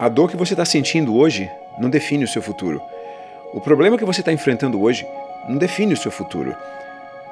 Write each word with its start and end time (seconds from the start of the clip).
A 0.00 0.08
dor 0.08 0.30
que 0.30 0.36
você 0.36 0.54
está 0.54 0.64
sentindo 0.64 1.14
hoje 1.14 1.50
não 1.78 1.90
define 1.90 2.24
o 2.24 2.28
seu 2.28 2.40
futuro. 2.40 2.80
O 3.52 3.60
problema 3.60 3.98
que 3.98 4.04
você 4.06 4.22
está 4.22 4.32
enfrentando 4.32 4.80
hoje 4.80 5.06
não 5.46 5.58
define 5.58 5.92
o 5.92 5.96
seu 5.96 6.10
futuro. 6.10 6.56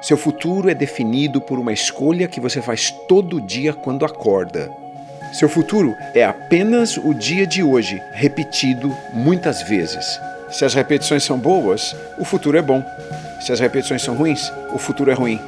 Seu 0.03 0.15
futuro 0.15 0.69
é 0.69 0.75
definido 0.75 1.41
por 1.41 1.57
uma 1.57 1.73
escolha 1.73 2.27
que 2.27 2.39
você 2.39 2.61
faz 2.61 2.91
todo 3.07 3.41
dia 3.41 3.73
quando 3.73 4.05
acorda. 4.05 4.71
Seu 5.33 5.49
futuro 5.49 5.95
é 6.13 6.23
apenas 6.23 6.95
o 6.95 7.11
dia 7.11 7.47
de 7.47 7.63
hoje, 7.63 7.99
repetido 8.13 8.95
muitas 9.13 9.63
vezes. 9.63 10.21
Se 10.51 10.63
as 10.63 10.75
repetições 10.75 11.23
são 11.23 11.39
boas, 11.39 11.95
o 12.19 12.23
futuro 12.23 12.55
é 12.55 12.61
bom. 12.61 12.83
Se 13.41 13.51
as 13.51 13.59
repetições 13.59 14.03
são 14.03 14.13
ruins, 14.13 14.53
o 14.71 14.77
futuro 14.77 15.09
é 15.09 15.15
ruim. 15.15 15.41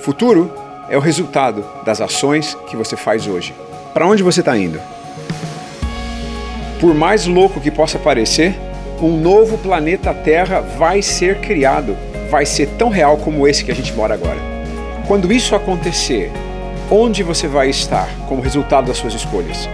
Futuro 0.00 0.56
é 0.88 0.96
o 0.96 1.00
resultado 1.00 1.68
das 1.84 2.00
ações 2.00 2.54
que 2.70 2.76
você 2.76 2.96
faz 2.96 3.26
hoje. 3.26 3.52
Para 3.92 4.06
onde 4.06 4.22
você 4.22 4.38
está 4.38 4.56
indo? 4.56 4.80
Por 6.80 6.94
mais 6.94 7.26
louco 7.26 7.60
que 7.60 7.70
possa 7.70 7.98
parecer, 7.98 8.54
um 9.00 9.16
novo 9.16 9.56
planeta 9.58 10.12
Terra 10.12 10.60
vai 10.60 11.00
ser 11.00 11.40
criado. 11.40 11.96
Vai 12.30 12.44
ser 12.44 12.68
tão 12.78 12.90
real 12.90 13.16
como 13.16 13.46
esse 13.48 13.64
que 13.64 13.70
a 13.70 13.74
gente 13.74 13.92
mora 13.94 14.14
agora. 14.14 14.38
Quando 15.06 15.32
isso 15.32 15.54
acontecer, 15.54 16.30
onde 16.90 17.22
você 17.22 17.48
vai 17.48 17.70
estar 17.70 18.08
como 18.28 18.42
resultado 18.42 18.88
das 18.88 18.98
suas 18.98 19.14
escolhas? 19.14 19.68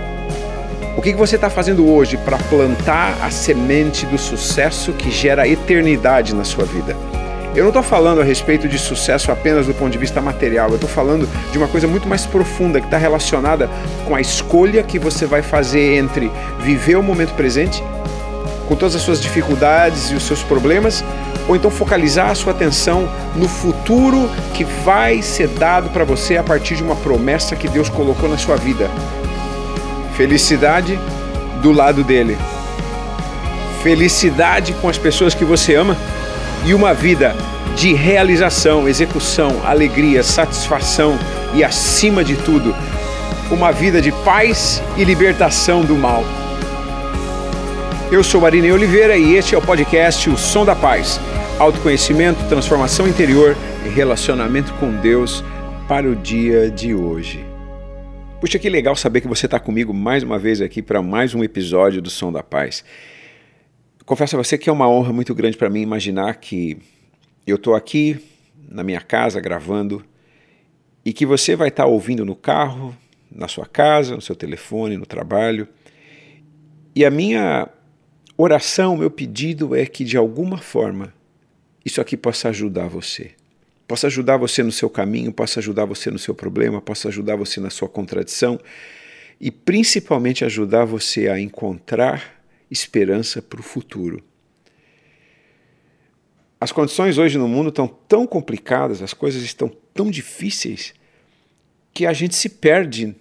O 0.96 1.02
que 1.02 1.12
você 1.14 1.36
está 1.36 1.50
fazendo 1.50 1.90
hoje 1.90 2.16
para 2.18 2.38
plantar 2.38 3.16
a 3.22 3.30
semente 3.30 4.06
do 4.06 4.18
sucesso 4.18 4.92
que 4.92 5.10
gera 5.10 5.48
eternidade 5.48 6.34
na 6.34 6.44
sua 6.44 6.64
vida? 6.64 6.94
Eu 7.54 7.64
não 7.64 7.68
estou 7.68 7.82
falando 7.82 8.22
a 8.22 8.24
respeito 8.24 8.66
de 8.66 8.78
sucesso 8.78 9.30
apenas 9.30 9.66
do 9.66 9.74
ponto 9.74 9.92
de 9.92 9.98
vista 9.98 10.22
material, 10.22 10.70
eu 10.70 10.76
estou 10.76 10.88
falando 10.88 11.28
de 11.50 11.58
uma 11.58 11.68
coisa 11.68 11.86
muito 11.86 12.08
mais 12.08 12.24
profunda 12.24 12.80
que 12.80 12.86
está 12.86 12.96
relacionada 12.96 13.68
com 14.06 14.16
a 14.16 14.22
escolha 14.22 14.82
que 14.82 14.98
você 14.98 15.26
vai 15.26 15.42
fazer 15.42 15.96
entre 15.96 16.32
viver 16.60 16.96
o 16.96 17.02
momento 17.02 17.34
presente, 17.34 17.84
com 18.66 18.74
todas 18.74 18.96
as 18.96 19.02
suas 19.02 19.20
dificuldades 19.20 20.10
e 20.10 20.14
os 20.14 20.22
seus 20.22 20.42
problemas, 20.42 21.04
ou 21.46 21.54
então 21.54 21.70
focalizar 21.70 22.30
a 22.30 22.34
sua 22.34 22.52
atenção 22.52 23.06
no 23.36 23.46
futuro 23.46 24.30
que 24.54 24.64
vai 24.64 25.20
ser 25.20 25.48
dado 25.48 25.90
para 25.90 26.04
você 26.04 26.38
a 26.38 26.42
partir 26.42 26.76
de 26.76 26.82
uma 26.82 26.96
promessa 26.96 27.54
que 27.54 27.68
Deus 27.68 27.90
colocou 27.90 28.30
na 28.30 28.38
sua 28.38 28.56
vida. 28.56 28.90
Felicidade 30.16 30.98
do 31.60 31.70
lado 31.70 32.02
dele. 32.02 32.38
Felicidade 33.82 34.72
com 34.74 34.88
as 34.88 34.96
pessoas 34.96 35.34
que 35.34 35.44
você 35.44 35.74
ama 35.74 35.98
e 36.64 36.74
uma 36.74 36.94
vida 36.94 37.34
de 37.76 37.92
realização, 37.92 38.88
execução, 38.88 39.64
alegria, 39.64 40.22
satisfação 40.22 41.18
e, 41.54 41.64
acima 41.64 42.22
de 42.22 42.36
tudo, 42.36 42.74
uma 43.50 43.72
vida 43.72 44.00
de 44.00 44.12
paz 44.24 44.82
e 44.96 45.04
libertação 45.04 45.84
do 45.84 45.94
mal. 45.94 46.22
Eu 48.10 48.22
sou 48.22 48.40
Marinei 48.40 48.70
Oliveira 48.70 49.16
e 49.16 49.34
este 49.34 49.54
é 49.54 49.58
o 49.58 49.62
podcast 49.62 50.28
O 50.28 50.36
Som 50.36 50.64
da 50.64 50.76
Paz. 50.76 51.18
Autoconhecimento, 51.58 52.46
transformação 52.48 53.08
interior 53.08 53.56
e 53.84 53.88
relacionamento 53.88 54.72
com 54.74 54.90
Deus 55.00 55.42
para 55.88 56.08
o 56.08 56.14
dia 56.14 56.70
de 56.70 56.94
hoje. 56.94 57.44
Puxa, 58.40 58.58
que 58.58 58.68
legal 58.68 58.94
saber 58.96 59.20
que 59.20 59.28
você 59.28 59.46
está 59.46 59.58
comigo 59.58 59.94
mais 59.94 60.22
uma 60.22 60.38
vez 60.38 60.60
aqui 60.60 60.82
para 60.82 61.00
mais 61.00 61.34
um 61.34 61.42
episódio 61.42 62.02
do 62.02 62.10
Som 62.10 62.32
da 62.32 62.42
Paz. 62.42 62.84
Confesso 64.04 64.34
a 64.34 64.42
você 64.42 64.58
que 64.58 64.68
é 64.68 64.72
uma 64.72 64.88
honra 64.88 65.12
muito 65.12 65.32
grande 65.32 65.56
para 65.56 65.70
mim 65.70 65.80
imaginar 65.80 66.34
que 66.34 66.76
eu 67.46 67.54
estou 67.54 67.74
aqui 67.74 68.20
na 68.68 68.82
minha 68.82 69.00
casa 69.00 69.40
gravando 69.40 70.04
e 71.04 71.12
que 71.12 71.24
você 71.24 71.54
vai 71.54 71.68
estar 71.68 71.84
tá 71.84 71.88
ouvindo 71.88 72.24
no 72.24 72.34
carro, 72.34 72.96
na 73.30 73.46
sua 73.46 73.64
casa, 73.64 74.16
no 74.16 74.20
seu 74.20 74.34
telefone, 74.34 74.96
no 74.96 75.06
trabalho. 75.06 75.68
E 76.96 77.04
a 77.04 77.10
minha 77.10 77.68
oração, 78.36 78.96
meu 78.96 79.10
pedido 79.10 79.74
é 79.74 79.86
que 79.86 80.04
de 80.04 80.16
alguma 80.16 80.58
forma 80.58 81.14
isso 81.84 82.00
aqui 82.00 82.16
possa 82.16 82.48
ajudar 82.48 82.88
você. 82.88 83.30
Possa 83.86 84.08
ajudar 84.08 84.36
você 84.36 84.64
no 84.64 84.72
seu 84.72 84.90
caminho, 84.90 85.32
possa 85.32 85.60
ajudar 85.60 85.84
você 85.84 86.10
no 86.10 86.18
seu 86.18 86.34
problema, 86.34 86.80
possa 86.80 87.06
ajudar 87.06 87.36
você 87.36 87.60
na 87.60 87.70
sua 87.70 87.88
contradição 87.88 88.58
e 89.40 89.50
principalmente 89.50 90.44
ajudar 90.44 90.84
você 90.84 91.28
a 91.28 91.38
encontrar 91.38 92.41
esperança 92.72 93.42
para 93.42 93.60
o 93.60 93.62
futuro. 93.62 94.22
As 96.60 96.72
condições 96.72 97.18
hoje 97.18 97.36
no 97.38 97.46
mundo 97.46 97.68
estão 97.68 97.86
tão 97.86 98.26
complicadas, 98.26 99.02
as 99.02 99.12
coisas 99.12 99.42
estão 99.42 99.68
tão 99.92 100.10
difíceis, 100.10 100.94
que 101.92 102.06
a 102.06 102.12
gente 102.12 102.34
se 102.34 102.48
perde. 102.48 103.14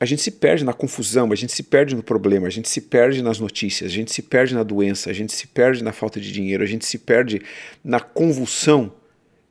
A 0.00 0.06
gente 0.06 0.22
se 0.22 0.30
perde 0.30 0.64
na 0.64 0.72
confusão, 0.72 1.30
a 1.30 1.34
gente 1.36 1.52
se 1.52 1.62
perde 1.62 1.94
no 1.94 2.02
problema, 2.02 2.46
a 2.46 2.50
gente 2.50 2.70
se 2.70 2.80
perde 2.80 3.22
nas 3.22 3.38
notícias, 3.38 3.90
a 3.90 3.94
gente 3.94 4.10
se 4.10 4.22
perde 4.22 4.54
na 4.54 4.62
doença, 4.62 5.10
a 5.10 5.12
gente 5.12 5.32
se 5.32 5.46
perde 5.46 5.84
na 5.84 5.92
falta 5.92 6.18
de 6.18 6.32
dinheiro, 6.32 6.62
a 6.62 6.66
gente 6.66 6.86
se 6.86 6.96
perde 6.96 7.42
na 7.84 8.00
convulsão 8.00 8.90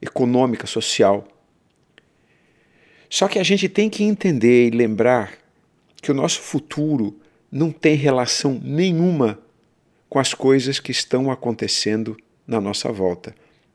econômica, 0.02 0.66
social. 0.66 1.28
Só 3.08 3.28
que 3.28 3.38
a 3.38 3.44
gente 3.44 3.70
tem 3.70 3.92
que 3.92 4.04
entender 4.04 4.68
e 4.68 4.72
lembrar 4.72 5.34
que 6.02 6.12
o 6.12 6.16
nosso 6.16 6.42
futuro 6.42 7.16
não 7.52 7.72
tem 7.72 7.96
relação 7.96 8.60
nenhuma 8.64 9.40
com 10.10 10.20
as 10.20 10.34
coisas 10.34 10.80
que 10.80 10.92
estão 10.92 11.32
acontecendo 11.32 12.18
na 12.48 12.60
nossa 12.60 12.92
volta. 12.92 13.34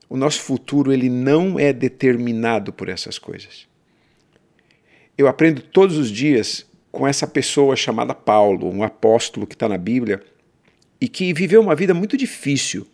O 0.08 0.16
nosso 0.16 0.40
futuro 0.40 0.92
ele 0.92 1.08
não 1.08 1.58
é 1.58 1.72
determinado 1.72 2.72
por 2.72 2.88
essas 2.88 3.18
coisas. 3.18 3.66
Eu 5.16 5.28
aprendo 5.28 5.62
todos 5.62 5.96
os 5.96 6.10
dias 6.10 6.66
com 6.90 7.06
essa 7.06 7.26
pessoa 7.26 7.76
chamada 7.76 8.14
Paulo, 8.14 8.70
um 8.70 8.82
apóstolo 8.82 9.46
que 9.46 9.54
está 9.54 9.68
na 9.68 9.78
Bíblia 9.78 10.22
e 11.00 11.08
que 11.08 11.32
viveu 11.32 11.60
uma 11.60 11.74
vida 11.74 11.94
muito 11.94 12.16
difícil. 12.16 12.86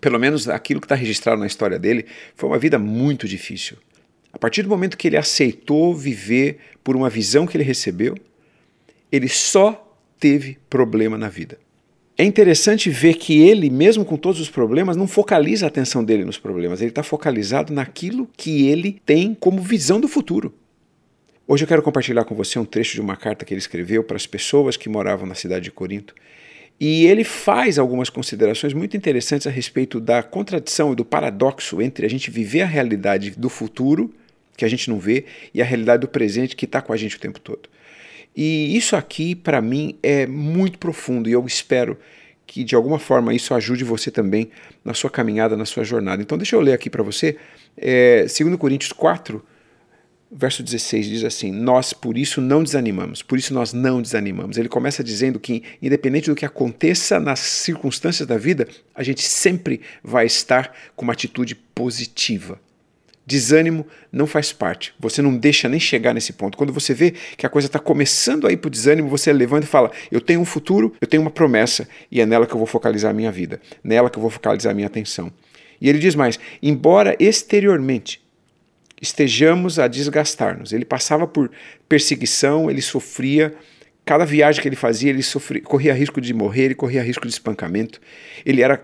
Pelo 0.00 0.18
menos 0.18 0.48
aquilo 0.48 0.80
que 0.80 0.84
está 0.84 0.94
registrado 0.94 1.40
na 1.40 1.46
história 1.46 1.78
dele 1.78 2.06
foi 2.34 2.48
uma 2.48 2.58
vida 2.58 2.78
muito 2.78 3.26
difícil. 3.26 3.76
A 4.32 4.38
partir 4.38 4.62
do 4.62 4.68
momento 4.68 4.96
que 4.96 5.08
ele 5.08 5.16
aceitou 5.16 5.94
viver 5.94 6.58
por 6.84 6.94
uma 6.94 7.08
visão 7.08 7.46
que 7.46 7.56
ele 7.56 7.64
recebeu, 7.64 8.16
ele 9.10 9.28
só 9.28 9.87
teve 10.18 10.58
problema 10.68 11.16
na 11.16 11.28
vida. 11.28 11.58
É 12.16 12.24
interessante 12.24 12.90
ver 12.90 13.14
que 13.14 13.40
ele, 13.40 13.70
mesmo 13.70 14.04
com 14.04 14.16
todos 14.16 14.40
os 14.40 14.50
problemas, 14.50 14.96
não 14.96 15.06
focaliza 15.06 15.66
a 15.66 15.68
atenção 15.68 16.02
dele 16.02 16.24
nos 16.24 16.36
problemas, 16.36 16.80
ele 16.80 16.90
está 16.90 17.04
focalizado 17.04 17.72
naquilo 17.72 18.28
que 18.36 18.66
ele 18.66 19.00
tem 19.06 19.34
como 19.34 19.62
visão 19.62 20.00
do 20.00 20.08
futuro. 20.08 20.52
Hoje 21.46 21.62
eu 21.62 21.68
quero 21.68 21.80
compartilhar 21.80 22.24
com 22.24 22.34
você 22.34 22.58
um 22.58 22.64
trecho 22.64 22.94
de 22.94 23.00
uma 23.00 23.16
carta 23.16 23.44
que 23.44 23.54
ele 23.54 23.60
escreveu 23.60 24.02
para 24.02 24.16
as 24.16 24.26
pessoas 24.26 24.76
que 24.76 24.88
moravam 24.88 25.26
na 25.26 25.34
cidade 25.36 25.64
de 25.66 25.70
Corinto. 25.70 26.12
E 26.80 27.06
ele 27.06 27.24
faz 27.24 27.78
algumas 27.78 28.10
considerações 28.10 28.74
muito 28.74 28.96
interessantes 28.96 29.46
a 29.46 29.50
respeito 29.50 30.00
da 30.00 30.22
contradição 30.22 30.92
e 30.92 30.96
do 30.96 31.04
paradoxo 31.04 31.80
entre 31.80 32.04
a 32.04 32.10
gente 32.10 32.30
viver 32.30 32.62
a 32.62 32.66
realidade 32.66 33.30
do 33.30 33.48
futuro, 33.48 34.12
que 34.56 34.64
a 34.64 34.68
gente 34.68 34.90
não 34.90 34.98
vê, 34.98 35.24
e 35.54 35.62
a 35.62 35.64
realidade 35.64 36.00
do 36.00 36.08
presente 36.08 36.54
que 36.54 36.64
está 36.64 36.82
com 36.82 36.92
a 36.92 36.96
gente 36.96 37.16
o 37.16 37.20
tempo 37.20 37.40
todo. 37.40 37.68
E 38.40 38.76
isso 38.76 38.94
aqui, 38.94 39.34
para 39.34 39.60
mim, 39.60 39.98
é 40.00 40.24
muito 40.24 40.78
profundo 40.78 41.28
e 41.28 41.32
eu 41.32 41.44
espero 41.44 41.98
que 42.46 42.62
de 42.62 42.76
alguma 42.76 42.96
forma 42.96 43.34
isso 43.34 43.52
ajude 43.52 43.82
você 43.82 44.12
também 44.12 44.48
na 44.84 44.94
sua 44.94 45.10
caminhada, 45.10 45.56
na 45.56 45.64
sua 45.64 45.82
jornada. 45.82 46.22
Então, 46.22 46.38
deixa 46.38 46.54
eu 46.54 46.60
ler 46.60 46.72
aqui 46.72 46.88
para 46.88 47.02
você. 47.02 47.36
É, 47.76 48.26
2 48.26 48.54
Coríntios 48.54 48.92
4, 48.92 49.44
verso 50.30 50.62
16 50.62 51.06
diz 51.06 51.24
assim: 51.24 51.50
Nós 51.50 51.92
por 51.92 52.16
isso 52.16 52.40
não 52.40 52.62
desanimamos, 52.62 53.22
por 53.22 53.36
isso 53.36 53.52
nós 53.52 53.72
não 53.72 54.00
desanimamos. 54.00 54.56
Ele 54.56 54.68
começa 54.68 55.02
dizendo 55.02 55.40
que, 55.40 55.64
independente 55.82 56.30
do 56.30 56.36
que 56.36 56.46
aconteça 56.46 57.18
nas 57.18 57.40
circunstâncias 57.40 58.28
da 58.28 58.38
vida, 58.38 58.68
a 58.94 59.02
gente 59.02 59.22
sempre 59.22 59.80
vai 60.00 60.26
estar 60.26 60.72
com 60.94 61.02
uma 61.02 61.12
atitude 61.12 61.56
positiva. 61.56 62.60
Desânimo 63.28 63.86
não 64.10 64.26
faz 64.26 64.54
parte. 64.54 64.94
Você 64.98 65.20
não 65.20 65.36
deixa 65.36 65.68
nem 65.68 65.78
chegar 65.78 66.14
nesse 66.14 66.32
ponto. 66.32 66.56
Quando 66.56 66.72
você 66.72 66.94
vê 66.94 67.10
que 67.36 67.44
a 67.44 67.48
coisa 67.50 67.66
está 67.66 67.78
começando 67.78 68.46
a 68.46 68.50
ir 68.50 68.56
para 68.56 68.68
o 68.68 68.70
desânimo, 68.70 69.06
você 69.06 69.30
levanta 69.34 69.66
e 69.66 69.68
fala: 69.68 69.90
Eu 70.10 70.18
tenho 70.18 70.40
um 70.40 70.46
futuro, 70.46 70.94
eu 70.98 71.06
tenho 71.06 71.20
uma 71.20 71.30
promessa, 71.30 71.86
e 72.10 72.22
é 72.22 72.24
nela 72.24 72.46
que 72.46 72.54
eu 72.54 72.56
vou 72.56 72.66
focalizar 72.66 73.10
a 73.10 73.12
minha 73.12 73.30
vida, 73.30 73.60
nela 73.84 74.08
que 74.08 74.16
eu 74.16 74.22
vou 74.22 74.30
focalizar 74.30 74.72
a 74.72 74.74
minha 74.74 74.86
atenção. 74.86 75.30
E 75.78 75.90
ele 75.90 75.98
diz 75.98 76.14
mais: 76.14 76.40
embora 76.62 77.14
exteriormente 77.20 78.18
estejamos 78.98 79.78
a 79.78 79.88
desgastar-nos, 79.88 80.72
ele 80.72 80.86
passava 80.86 81.26
por 81.26 81.50
perseguição, 81.86 82.70
ele 82.70 82.80
sofria. 82.80 83.54
Cada 84.06 84.24
viagem 84.24 84.62
que 84.62 84.66
ele 84.66 84.74
fazia, 84.74 85.10
ele 85.10 85.22
sofria, 85.22 85.60
corria 85.60 85.92
risco 85.92 86.18
de 86.18 86.32
morrer, 86.32 86.62
ele 86.62 86.74
corria 86.74 87.02
risco 87.02 87.26
de 87.26 87.32
espancamento, 87.34 88.00
ele 88.46 88.62
era 88.62 88.82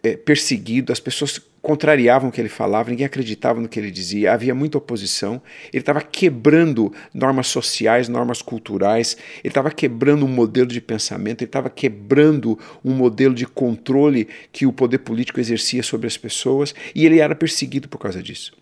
é, 0.00 0.16
perseguido, 0.16 0.92
as 0.92 1.00
pessoas 1.00 1.40
contrariavam 1.62 2.28
o 2.28 2.32
que 2.32 2.40
ele 2.40 2.48
falava, 2.48 2.90
ninguém 2.90 3.06
acreditava 3.06 3.60
no 3.60 3.68
que 3.68 3.78
ele 3.78 3.90
dizia, 3.90 4.32
havia 4.32 4.54
muita 4.54 4.78
oposição. 4.78 5.42
Ele 5.72 5.82
estava 5.82 6.00
quebrando 6.00 6.92
normas 7.12 7.48
sociais, 7.48 8.08
normas 8.08 8.42
culturais, 8.42 9.16
ele 9.44 9.50
estava 9.50 9.70
quebrando 9.70 10.24
um 10.24 10.28
modelo 10.28 10.68
de 10.68 10.80
pensamento, 10.80 11.42
ele 11.42 11.48
estava 11.48 11.68
quebrando 11.68 12.58
um 12.84 12.92
modelo 12.92 13.34
de 13.34 13.46
controle 13.46 14.28
que 14.52 14.66
o 14.66 14.72
poder 14.72 14.98
político 14.98 15.40
exercia 15.40 15.82
sobre 15.82 16.06
as 16.06 16.16
pessoas 16.16 16.74
e 16.94 17.04
ele 17.04 17.20
era 17.20 17.34
perseguido 17.34 17.88
por 17.88 17.98
causa 17.98 18.22
disso. 18.22 18.52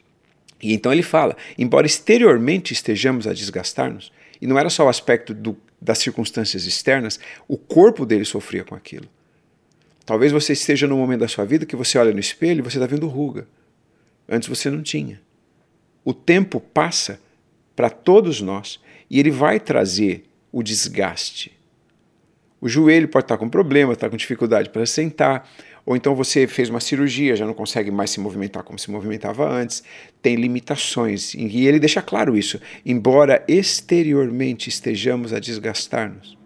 E 0.60 0.72
então 0.72 0.92
ele 0.92 1.02
fala: 1.02 1.36
embora 1.56 1.86
exteriormente 1.86 2.72
estejamos 2.72 3.26
a 3.26 3.32
desgastar-nos, 3.32 4.12
e 4.40 4.46
não 4.46 4.58
era 4.58 4.70
só 4.70 4.86
o 4.86 4.88
aspecto 4.88 5.32
do 5.32 5.56
das 5.80 5.98
circunstâncias 5.98 6.64
externas, 6.64 7.20
o 7.46 7.56
corpo 7.56 8.04
dele 8.04 8.24
sofria 8.24 8.64
com 8.64 8.74
aquilo. 8.74 9.08
Talvez 10.08 10.32
você 10.32 10.54
esteja 10.54 10.86
num 10.86 10.96
momento 10.96 11.20
da 11.20 11.28
sua 11.28 11.44
vida 11.44 11.66
que 11.66 11.76
você 11.76 11.98
olha 11.98 12.14
no 12.14 12.18
espelho 12.18 12.60
e 12.60 12.62
você 12.62 12.78
está 12.78 12.86
vendo 12.86 13.06
ruga. 13.06 13.46
Antes 14.26 14.48
você 14.48 14.70
não 14.70 14.82
tinha. 14.82 15.20
O 16.02 16.14
tempo 16.14 16.58
passa 16.58 17.20
para 17.76 17.90
todos 17.90 18.40
nós 18.40 18.80
e 19.10 19.20
ele 19.20 19.30
vai 19.30 19.60
trazer 19.60 20.24
o 20.50 20.62
desgaste. 20.62 21.52
O 22.58 22.70
joelho 22.70 23.06
pode 23.06 23.26
estar 23.26 23.36
com 23.36 23.50
problema, 23.50 23.92
está 23.92 24.08
com 24.08 24.16
dificuldade 24.16 24.70
para 24.70 24.86
sentar, 24.86 25.46
ou 25.84 25.94
então 25.94 26.14
você 26.14 26.46
fez 26.46 26.70
uma 26.70 26.80
cirurgia, 26.80 27.36
já 27.36 27.44
não 27.44 27.52
consegue 27.52 27.90
mais 27.90 28.08
se 28.08 28.18
movimentar 28.18 28.62
como 28.62 28.78
se 28.78 28.90
movimentava 28.90 29.46
antes, 29.46 29.82
tem 30.22 30.36
limitações. 30.36 31.34
E 31.34 31.66
ele 31.66 31.78
deixa 31.78 32.00
claro 32.00 32.34
isso. 32.34 32.58
Embora 32.82 33.44
exteriormente 33.46 34.70
estejamos 34.70 35.34
a 35.34 35.38
desgastar-nos, 35.38 36.37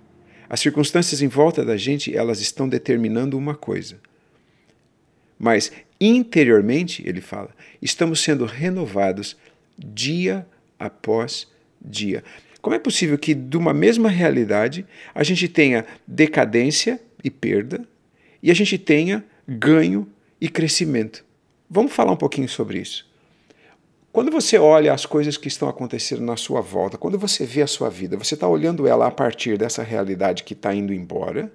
as 0.48 0.60
circunstâncias 0.60 1.22
em 1.22 1.28
volta 1.28 1.64
da 1.64 1.76
gente, 1.76 2.16
elas 2.16 2.40
estão 2.40 2.68
determinando 2.68 3.36
uma 3.38 3.54
coisa. 3.54 3.98
Mas 5.38 5.72
interiormente, 6.00 7.02
ele 7.06 7.20
fala, 7.20 7.50
estamos 7.80 8.20
sendo 8.20 8.44
renovados 8.44 9.36
dia 9.78 10.46
após 10.78 11.46
dia. 11.80 12.24
Como 12.60 12.76
é 12.76 12.78
possível 12.78 13.18
que, 13.18 13.34
de 13.34 13.56
uma 13.56 13.74
mesma 13.74 14.08
realidade, 14.08 14.86
a 15.14 15.22
gente 15.22 15.48
tenha 15.48 15.84
decadência 16.06 17.00
e 17.22 17.30
perda, 17.30 17.86
e 18.42 18.50
a 18.50 18.54
gente 18.54 18.78
tenha 18.78 19.24
ganho 19.46 20.08
e 20.40 20.48
crescimento? 20.48 21.24
Vamos 21.68 21.92
falar 21.92 22.12
um 22.12 22.16
pouquinho 22.16 22.48
sobre 22.48 22.80
isso. 22.80 23.10
Quando 24.12 24.30
você 24.30 24.58
olha 24.58 24.92
as 24.92 25.06
coisas 25.06 25.38
que 25.38 25.48
estão 25.48 25.66
acontecendo 25.70 26.22
na 26.22 26.36
sua 26.36 26.60
volta, 26.60 26.98
quando 26.98 27.18
você 27.18 27.46
vê 27.46 27.62
a 27.62 27.66
sua 27.66 27.88
vida, 27.88 28.14
você 28.14 28.34
está 28.34 28.46
olhando 28.46 28.86
ela 28.86 29.06
a 29.06 29.10
partir 29.10 29.56
dessa 29.56 29.82
realidade 29.82 30.44
que 30.44 30.52
está 30.52 30.74
indo 30.74 30.92
embora, 30.92 31.50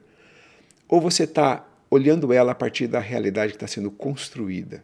ou 0.89 1.00
você 1.00 1.25
está 1.25 1.68
olhando 1.92 2.33
ela 2.33 2.54
a 2.54 2.56
partir 2.56 2.88
da 2.88 3.00
realidade 3.00 3.51
que 3.51 3.57
está 3.57 3.68
sendo 3.68 3.92
construída? 3.92 4.83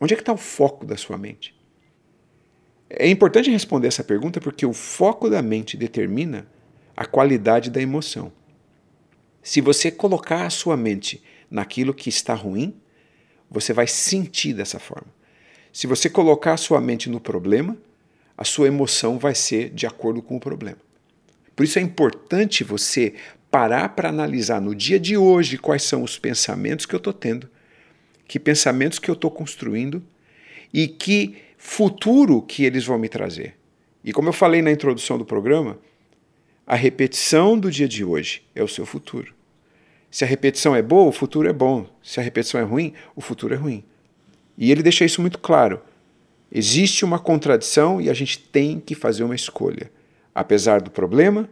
Onde 0.00 0.14
é 0.14 0.16
que 0.16 0.22
está 0.22 0.32
o 0.32 0.38
foco 0.38 0.86
da 0.86 0.96
sua 0.96 1.18
mente? 1.18 1.54
É 2.88 3.06
importante 3.06 3.50
responder 3.50 3.88
essa 3.88 4.02
pergunta 4.02 4.40
porque 4.40 4.64
o 4.64 4.72
foco 4.72 5.28
da 5.28 5.42
mente 5.42 5.76
determina 5.76 6.46
a 6.96 7.04
qualidade 7.04 7.70
da 7.70 7.82
emoção. 7.82 8.32
Se 9.42 9.60
você 9.60 9.90
colocar 9.90 10.46
a 10.46 10.50
sua 10.50 10.74
mente 10.74 11.22
naquilo 11.50 11.92
que 11.92 12.08
está 12.08 12.32
ruim, 12.32 12.80
você 13.50 13.74
vai 13.74 13.86
sentir 13.86 14.54
dessa 14.54 14.78
forma. 14.78 15.19
Se 15.72 15.86
você 15.86 16.10
colocar 16.10 16.54
a 16.54 16.56
sua 16.56 16.80
mente 16.80 17.08
no 17.08 17.20
problema, 17.20 17.76
a 18.36 18.44
sua 18.44 18.66
emoção 18.66 19.18
vai 19.18 19.34
ser 19.34 19.70
de 19.70 19.86
acordo 19.86 20.20
com 20.20 20.36
o 20.36 20.40
problema. 20.40 20.78
Por 21.54 21.64
isso 21.64 21.78
é 21.78 21.82
importante 21.82 22.64
você 22.64 23.14
parar 23.50 23.90
para 23.90 24.08
analisar 24.08 24.60
no 24.60 24.74
dia 24.74 24.98
de 24.98 25.16
hoje 25.16 25.58
quais 25.58 25.82
são 25.82 26.02
os 26.02 26.18
pensamentos 26.18 26.86
que 26.86 26.94
eu 26.94 26.98
estou 26.98 27.12
tendo, 27.12 27.48
que 28.26 28.38
pensamentos 28.38 28.98
que 28.98 29.10
eu 29.10 29.14
estou 29.14 29.30
construindo 29.30 30.02
e 30.72 30.88
que 30.88 31.36
futuro 31.58 32.40
que 32.40 32.64
eles 32.64 32.86
vão 32.86 32.98
me 32.98 33.08
trazer. 33.08 33.56
E 34.02 34.12
como 34.12 34.28
eu 34.28 34.32
falei 34.32 34.62
na 34.62 34.70
introdução 34.70 35.18
do 35.18 35.24
programa, 35.24 35.78
a 36.66 36.76
repetição 36.76 37.58
do 37.58 37.70
dia 37.70 37.88
de 37.88 38.04
hoje 38.04 38.42
é 38.54 38.62
o 38.62 38.68
seu 38.68 38.86
futuro. 38.86 39.34
Se 40.10 40.24
a 40.24 40.26
repetição 40.26 40.74
é 40.74 40.80
boa, 40.80 41.08
o 41.08 41.12
futuro 41.12 41.48
é 41.48 41.52
bom. 41.52 41.86
Se 42.02 42.18
a 42.18 42.22
repetição 42.22 42.60
é 42.60 42.64
ruim, 42.64 42.94
o 43.14 43.20
futuro 43.20 43.54
é 43.54 43.56
ruim. 43.56 43.84
E 44.60 44.70
ele 44.70 44.82
deixa 44.82 45.06
isso 45.06 45.22
muito 45.22 45.38
claro. 45.38 45.80
Existe 46.52 47.02
uma 47.02 47.18
contradição 47.18 47.98
e 47.98 48.10
a 48.10 48.14
gente 48.14 48.38
tem 48.38 48.78
que 48.78 48.94
fazer 48.94 49.24
uma 49.24 49.34
escolha. 49.34 49.90
Apesar 50.34 50.82
do 50.82 50.90
problema, 50.90 51.48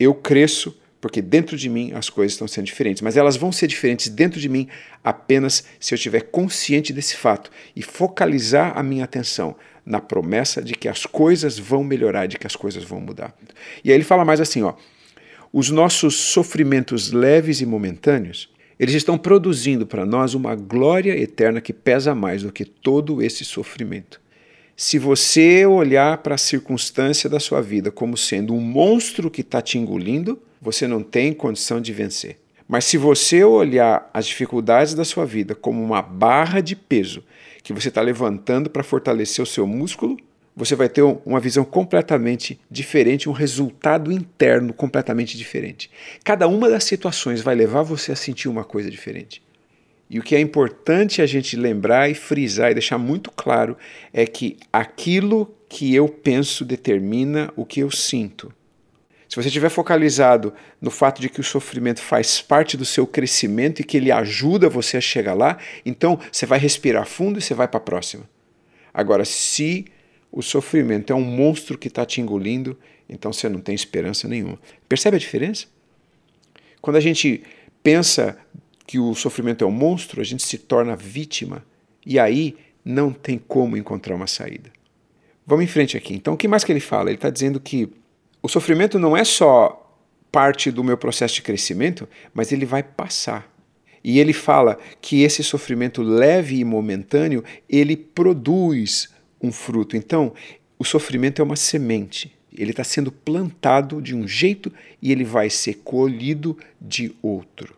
eu 0.00 0.12
cresço 0.12 0.76
porque 1.00 1.22
dentro 1.22 1.56
de 1.56 1.68
mim 1.68 1.92
as 1.92 2.10
coisas 2.10 2.32
estão 2.32 2.48
sendo 2.48 2.64
diferentes. 2.64 3.02
Mas 3.02 3.16
elas 3.16 3.36
vão 3.36 3.52
ser 3.52 3.68
diferentes 3.68 4.08
dentro 4.08 4.40
de 4.40 4.48
mim 4.48 4.66
apenas 5.04 5.62
se 5.78 5.94
eu 5.94 5.96
estiver 5.96 6.22
consciente 6.22 6.92
desse 6.92 7.14
fato 7.14 7.52
e 7.76 7.82
focalizar 7.82 8.76
a 8.76 8.82
minha 8.82 9.04
atenção 9.04 9.54
na 9.86 10.00
promessa 10.00 10.60
de 10.60 10.74
que 10.74 10.88
as 10.88 11.06
coisas 11.06 11.56
vão 11.56 11.84
melhorar, 11.84 12.26
de 12.26 12.36
que 12.36 12.48
as 12.48 12.56
coisas 12.56 12.82
vão 12.82 13.00
mudar. 13.00 13.32
E 13.84 13.90
aí 13.90 13.96
ele 13.96 14.04
fala 14.04 14.24
mais 14.24 14.40
assim, 14.40 14.62
ó: 14.62 14.74
os 15.52 15.70
nossos 15.70 16.16
sofrimentos 16.16 17.12
leves 17.12 17.60
e 17.60 17.66
momentâneos 17.66 18.50
eles 18.78 18.94
estão 18.94 19.18
produzindo 19.18 19.86
para 19.86 20.06
nós 20.06 20.34
uma 20.34 20.54
glória 20.54 21.18
eterna 21.18 21.60
que 21.60 21.72
pesa 21.72 22.14
mais 22.14 22.42
do 22.42 22.52
que 22.52 22.64
todo 22.64 23.22
esse 23.22 23.44
sofrimento. 23.44 24.20
Se 24.76 24.98
você 24.98 25.66
olhar 25.66 26.18
para 26.18 26.36
a 26.36 26.38
circunstância 26.38 27.28
da 27.28 27.40
sua 27.40 27.60
vida 27.60 27.90
como 27.90 28.16
sendo 28.16 28.54
um 28.54 28.60
monstro 28.60 29.28
que 29.28 29.40
está 29.40 29.60
te 29.60 29.76
engolindo, 29.76 30.40
você 30.62 30.86
não 30.86 31.02
tem 31.02 31.32
condição 31.32 31.80
de 31.80 31.92
vencer. 31.92 32.38
Mas 32.68 32.84
se 32.84 32.96
você 32.96 33.42
olhar 33.42 34.08
as 34.14 34.26
dificuldades 34.26 34.94
da 34.94 35.04
sua 35.04 35.24
vida 35.24 35.54
como 35.54 35.82
uma 35.82 36.02
barra 36.02 36.60
de 36.60 36.76
peso 36.76 37.24
que 37.62 37.72
você 37.72 37.88
está 37.88 38.00
levantando 38.00 38.70
para 38.70 38.84
fortalecer 38.84 39.42
o 39.42 39.46
seu 39.46 39.66
músculo, 39.66 40.16
você 40.58 40.74
vai 40.74 40.88
ter 40.88 41.02
uma 41.24 41.38
visão 41.38 41.64
completamente 41.64 42.58
diferente, 42.68 43.28
um 43.28 43.32
resultado 43.32 44.10
interno 44.10 44.72
completamente 44.72 45.38
diferente. 45.38 45.88
Cada 46.24 46.48
uma 46.48 46.68
das 46.68 46.82
situações 46.82 47.40
vai 47.40 47.54
levar 47.54 47.82
você 47.82 48.10
a 48.10 48.16
sentir 48.16 48.48
uma 48.48 48.64
coisa 48.64 48.90
diferente. 48.90 49.40
E 50.10 50.18
o 50.18 50.22
que 50.22 50.34
é 50.34 50.40
importante 50.40 51.22
a 51.22 51.26
gente 51.26 51.56
lembrar 51.56 52.10
e 52.10 52.14
frisar 52.14 52.72
e 52.72 52.74
deixar 52.74 52.98
muito 52.98 53.30
claro 53.30 53.76
é 54.12 54.26
que 54.26 54.56
aquilo 54.72 55.54
que 55.68 55.94
eu 55.94 56.08
penso 56.08 56.64
determina 56.64 57.52
o 57.54 57.64
que 57.64 57.78
eu 57.78 57.90
sinto. 57.90 58.52
Se 59.28 59.36
você 59.36 59.46
estiver 59.46 59.68
focalizado 59.68 60.52
no 60.80 60.90
fato 60.90 61.20
de 61.20 61.28
que 61.28 61.40
o 61.40 61.44
sofrimento 61.44 62.00
faz 62.00 62.40
parte 62.40 62.76
do 62.76 62.84
seu 62.84 63.06
crescimento 63.06 63.80
e 63.80 63.84
que 63.84 63.96
ele 63.96 64.10
ajuda 64.10 64.68
você 64.68 64.96
a 64.96 65.00
chegar 65.00 65.34
lá, 65.34 65.58
então 65.86 66.18
você 66.32 66.46
vai 66.46 66.58
respirar 66.58 67.06
fundo 67.06 67.38
e 67.38 67.42
você 67.42 67.54
vai 67.54 67.68
para 67.68 67.78
a 67.78 67.82
próxima. 67.82 68.24
Agora, 68.92 69.24
se 69.24 69.84
o 70.30 70.42
sofrimento 70.42 71.12
é 71.12 71.16
um 71.16 71.22
monstro 71.22 71.78
que 71.78 71.88
está 71.88 72.04
te 72.04 72.20
engolindo, 72.20 72.78
então 73.08 73.32
você 73.32 73.48
não 73.48 73.60
tem 73.60 73.74
esperança 73.74 74.28
nenhuma. 74.28 74.58
Percebe 74.88 75.16
a 75.16 75.20
diferença? 75.20 75.66
Quando 76.80 76.96
a 76.96 77.00
gente 77.00 77.42
pensa 77.82 78.38
que 78.86 78.98
o 78.98 79.14
sofrimento 79.14 79.64
é 79.64 79.66
um 79.66 79.72
monstro, 79.72 80.20
a 80.20 80.24
gente 80.24 80.42
se 80.42 80.58
torna 80.58 80.96
vítima 80.96 81.64
e 82.04 82.18
aí 82.18 82.56
não 82.84 83.12
tem 83.12 83.38
como 83.38 83.76
encontrar 83.76 84.14
uma 84.14 84.26
saída. 84.26 84.70
Vamos 85.46 85.64
em 85.64 85.68
frente 85.68 85.96
aqui. 85.96 86.14
Então, 86.14 86.34
o 86.34 86.36
que 86.36 86.46
mais 86.46 86.64
que 86.64 86.72
ele 86.72 86.80
fala? 86.80 87.08
Ele 87.08 87.16
está 87.16 87.30
dizendo 87.30 87.58
que 87.58 87.90
o 88.42 88.48
sofrimento 88.48 88.98
não 88.98 89.16
é 89.16 89.24
só 89.24 89.84
parte 90.30 90.70
do 90.70 90.84
meu 90.84 90.96
processo 90.96 91.34
de 91.34 91.42
crescimento, 91.42 92.08
mas 92.34 92.52
ele 92.52 92.66
vai 92.66 92.82
passar. 92.82 93.50
E 94.04 94.20
ele 94.20 94.32
fala 94.32 94.78
que 95.00 95.22
esse 95.22 95.42
sofrimento 95.42 96.02
leve 96.02 96.58
e 96.58 96.64
momentâneo, 96.64 97.42
ele 97.68 97.96
produz 97.96 99.08
um 99.42 99.52
fruto. 99.52 99.96
Então, 99.96 100.32
o 100.78 100.84
sofrimento 100.84 101.40
é 101.40 101.44
uma 101.44 101.56
semente. 101.56 102.36
Ele 102.56 102.70
está 102.70 102.84
sendo 102.84 103.12
plantado 103.12 104.00
de 104.00 104.14
um 104.14 104.26
jeito 104.26 104.72
e 105.00 105.12
ele 105.12 105.24
vai 105.24 105.50
ser 105.50 105.74
colhido 105.84 106.56
de 106.80 107.14
outro. 107.22 107.74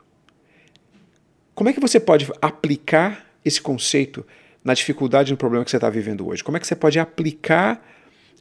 Como 1.55 1.69
é 1.69 1.73
que 1.73 1.81
você 1.81 2.00
pode 2.00 2.31
aplicar 2.40 3.26
esse 3.45 3.61
conceito 3.61 4.25
na 4.64 4.75
dificuldade 4.75 5.31
no 5.31 5.37
problema 5.37 5.64
que 5.64 5.71
você 5.71 5.76
está 5.76 5.90
vivendo 5.90 6.26
hoje? 6.29 6.45
Como 6.45 6.57
é 6.57 6.61
que 6.61 6.67
você 6.67 6.76
pode 6.76 6.99
aplicar 6.99 7.85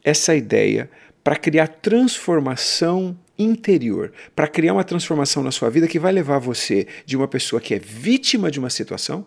essa 0.04 0.36
ideia 0.36 0.90
para 1.24 1.36
criar 1.36 1.68
transformação 1.68 3.18
interior, 3.38 4.12
para 4.36 4.48
criar 4.48 4.74
uma 4.74 4.84
transformação 4.84 5.44
na 5.44 5.52
sua 5.52 5.70
vida 5.70 5.88
que 5.88 6.00
vai 6.00 6.12
levar 6.12 6.40
você 6.40 6.88
de 7.06 7.16
uma 7.16 7.28
pessoa 7.28 7.62
que 7.62 7.74
é 7.74 7.80
vítima 7.80 8.52
de 8.52 8.60
uma 8.60 8.70
situação 8.70 9.26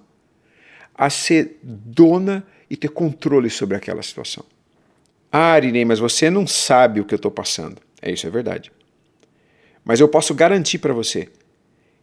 a 0.94 1.08
ser 1.08 1.58
dona 1.62 2.46
e 2.72 2.76
ter 2.76 2.88
controle 2.88 3.50
sobre 3.50 3.76
aquela 3.76 4.02
situação. 4.02 4.42
Ah, 5.30 5.52
Arinei, 5.52 5.84
mas 5.84 5.98
você 5.98 6.30
não 6.30 6.46
sabe 6.46 7.00
o 7.00 7.04
que 7.04 7.12
eu 7.12 7.16
estou 7.16 7.30
passando. 7.30 7.76
É 8.00 8.10
isso, 8.10 8.26
é 8.26 8.30
verdade. 8.30 8.72
Mas 9.84 10.00
eu 10.00 10.08
posso 10.08 10.34
garantir 10.34 10.78
para 10.78 10.94
você 10.94 11.28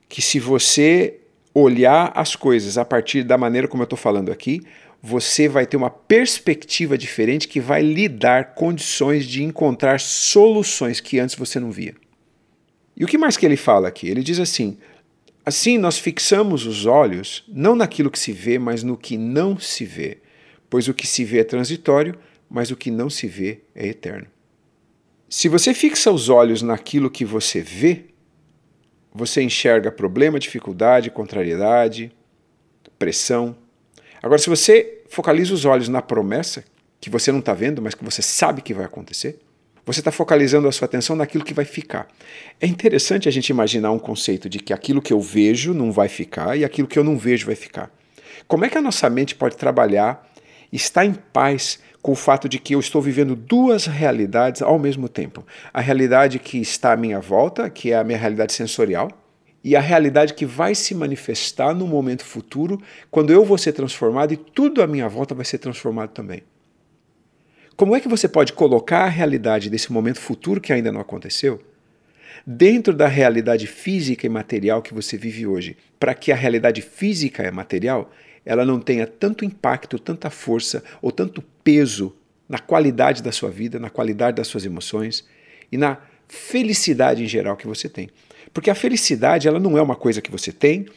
que 0.08 0.22
se 0.22 0.40
você 0.40 1.22
olhar 1.56 2.12
as 2.16 2.36
coisas 2.36 2.78
a 2.78 2.86
partir 2.86 3.24
da 3.24 3.36
maneira 3.36 3.68
como 3.68 3.82
eu 3.82 3.86
estou 3.86 3.98
falando 3.98 4.32
aqui, 4.32 4.62
você 5.02 5.48
vai 5.48 5.66
ter 5.66 5.76
uma 5.76 5.90
perspectiva 5.90 6.96
diferente 6.96 7.48
que 7.48 7.60
vai 7.60 7.82
lhe 7.82 8.08
dar 8.08 8.54
condições 8.54 9.26
de 9.26 9.44
encontrar 9.44 10.00
soluções 10.00 11.00
que 11.00 11.18
antes 11.18 11.34
você 11.36 11.60
não 11.60 11.72
via. 11.72 11.96
E 12.96 13.04
o 13.04 13.08
que 13.08 13.18
mais 13.18 13.36
que 13.36 13.46
ele 13.46 13.58
fala 13.58 13.88
aqui? 13.88 14.08
Ele 14.08 14.22
diz 14.22 14.40
assim: 14.40 14.78
assim 15.44 15.80
nós 15.80 15.98
fixamos 15.98 16.68
os 16.68 16.86
olhos 16.86 17.44
não 17.48 17.76
naquilo 17.76 18.12
que 18.12 18.20
se 18.20 18.32
vê, 18.32 18.60
mas 18.60 18.84
no 18.84 18.96
que 18.96 19.18
não 19.18 19.58
se 19.58 19.84
vê 19.84 20.20
pois 20.70 20.88
o 20.88 20.94
que 20.94 21.08
se 21.08 21.24
vê 21.24 21.40
é 21.40 21.44
transitório, 21.44 22.18
mas 22.50 22.72
o 22.72 22.76
que 22.76 22.92
não 22.92 23.10
se 23.10 23.28
vê 23.28 23.62
é 23.76 23.88
eterno. 23.88 24.28
Se 25.30 25.48
você 25.48 25.74
fixa 25.74 26.12
os 26.12 26.30
olhos 26.30 26.62
naquilo 26.62 27.10
que 27.10 27.24
você 27.24 27.62
vê, 27.62 28.06
você 29.14 29.42
enxerga 29.42 29.92
problema, 29.92 30.40
dificuldade, 30.40 31.12
contrariedade, 31.12 32.12
pressão. 32.98 33.56
Agora, 34.22 34.40
se 34.40 34.50
você 34.50 35.04
focaliza 35.10 35.54
os 35.54 35.66
olhos 35.66 35.88
na 35.88 36.02
promessa, 36.02 36.64
que 37.00 37.10
você 37.10 37.32
não 37.32 37.40
está 37.40 37.54
vendo, 37.54 37.82
mas 37.82 37.94
que 37.96 38.04
você 38.04 38.22
sabe 38.22 38.62
que 38.62 38.74
vai 38.74 38.86
acontecer, 38.86 39.40
Você 39.90 40.02
está 40.02 40.12
focalizando 40.12 40.68
a 40.68 40.72
sua 40.72 40.86
atenção 40.86 41.16
naquilo 41.16 41.44
que 41.44 41.52
vai 41.52 41.66
ficar. 41.66 42.08
É 42.62 42.68
interessante 42.68 43.28
a 43.28 43.32
gente 43.32 43.50
imaginar 43.50 43.92
um 43.92 43.98
conceito 43.98 44.48
de 44.48 44.60
que 44.60 44.72
aquilo 44.72 45.02
que 45.02 45.12
eu 45.12 45.20
vejo 45.20 45.74
não 45.74 45.92
vai 45.92 46.08
ficar 46.08 46.56
e 46.56 46.64
aquilo 46.64 46.88
que 46.88 47.00
eu 47.00 47.04
não 47.04 47.18
vejo 47.18 47.48
vai 47.48 47.56
ficar. 47.56 47.92
Como 48.48 48.64
é 48.64 48.70
que 48.70 48.78
a 48.78 48.84
nossa 48.84 49.10
mente 49.10 49.34
pode 49.34 49.58
trabalhar 49.58 50.29
e 50.72 50.76
estar 50.76 51.06
em 51.06 51.14
paz 51.14 51.80
com 52.02 52.12
o 52.12 52.16
fato 52.16 52.48
de 52.48 52.60
que 52.60 52.74
eu 52.74 52.80
estou 52.80 53.02
vivendo 53.02 53.36
duas 53.36 53.86
realidades 53.86 54.62
ao 54.62 54.80
mesmo 54.80 55.10
tempo? 55.10 55.46
A 55.74 55.82
realidade 55.82 56.40
que 56.40 56.60
está 56.60 56.94
à 56.94 56.98
minha 56.98 57.20
volta, 57.20 57.70
que 57.70 57.92
é 57.92 57.98
a 57.98 58.04
minha 58.04 58.18
realidade 58.18 58.54
sensorial, 58.54 59.10
e 59.64 59.76
a 59.76 59.82
realidade 59.82 60.34
que 60.34 60.46
vai 60.46 60.74
se 60.74 60.96
manifestar 60.96 61.74
no 61.74 61.86
momento 61.86 62.24
futuro, 62.24 62.82
quando 63.12 63.32
eu 63.32 63.44
vou 63.44 63.58
ser 63.58 63.74
transformado 63.74 64.34
e 64.34 64.38
tudo 64.38 64.82
à 64.82 64.88
minha 64.88 65.10
volta 65.10 65.36
vai 65.36 65.44
ser 65.44 65.58
transformado 65.58 66.12
também. 66.12 66.44
Como 67.76 67.96
é 67.96 68.00
que 68.00 68.08
você 68.08 68.28
pode 68.28 68.54
colocar 68.54 69.04
a 69.04 69.10
realidade 69.10 69.70
desse 69.70 69.92
momento 69.92 70.20
futuro 70.20 70.62
que 70.62 70.74
ainda 70.74 70.92
não 70.92 71.02
aconteceu 71.02 71.62
dentro 72.46 72.94
da 72.94 73.08
realidade 73.08 73.68
física 73.68 74.26
e 74.26 74.30
material 74.30 74.82
que 74.82 74.94
você 74.94 75.18
vive 75.18 75.46
hoje, 75.46 75.78
para 76.00 76.14
que 76.14 76.32
a 76.32 76.36
realidade 76.36 76.82
física 76.82 77.44
e 77.44 77.52
material 77.52 78.12
ela 78.46 78.66
não 78.66 78.80
tenha 78.80 79.06
tanto 79.06 79.46
impacto, 79.46 80.00
tanta 80.00 80.30
força 80.30 80.84
ou 81.02 81.12
tanto 81.12 81.42
peso 81.64 82.16
na 82.48 82.58
qualidade 82.58 83.22
da 83.22 83.32
sua 83.32 83.50
vida, 83.50 83.80
na 83.80 83.90
qualidade 83.90 84.38
das 84.38 84.48
suas 84.48 84.66
emoções 84.66 85.26
e 85.72 85.78
na 85.78 85.98
felicidade 86.28 87.24
em 87.24 87.28
geral 87.28 87.56
que 87.56 87.68
você 87.68 87.88
tem. 87.88 88.10
Porque 88.54 88.70
a 88.70 88.76
felicidade 88.76 89.48
ela 89.48 89.60
não 89.60 89.78
é 89.78 89.82
uma 89.82 89.96
coisa 89.96 90.22
que 90.22 90.32
você 90.32 90.52
tem, 90.52 90.88